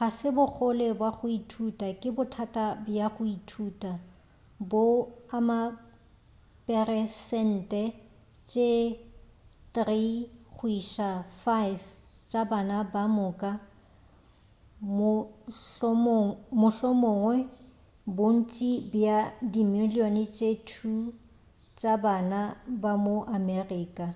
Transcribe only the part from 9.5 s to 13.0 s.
3 go iša go 5 tša bana